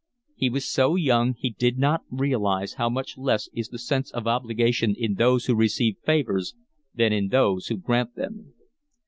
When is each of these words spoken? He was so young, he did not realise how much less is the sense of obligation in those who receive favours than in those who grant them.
He 0.35 0.49
was 0.49 0.67
so 0.67 0.95
young, 0.95 1.35
he 1.35 1.51
did 1.51 1.77
not 1.77 2.01
realise 2.09 2.73
how 2.73 2.89
much 2.89 3.19
less 3.19 3.49
is 3.53 3.69
the 3.69 3.77
sense 3.77 4.09
of 4.09 4.25
obligation 4.25 4.95
in 4.97 5.13
those 5.13 5.45
who 5.45 5.53
receive 5.53 5.97
favours 6.03 6.55
than 6.95 7.13
in 7.13 7.27
those 7.27 7.67
who 7.67 7.77
grant 7.77 8.15
them. 8.15 8.55